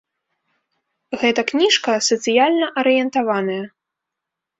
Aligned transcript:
Гэта 1.23 1.41
кніжка 1.51 1.91
сацыяльна 2.07 2.67
арыентаваная. 2.83 3.59